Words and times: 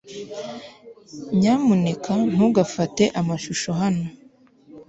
nyamuneka 1.39 2.13
ntugafate 2.33 3.03
amashusho 3.19 3.69
hano 3.81 4.05